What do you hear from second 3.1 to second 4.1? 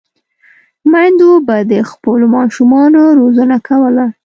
روزنه کوله.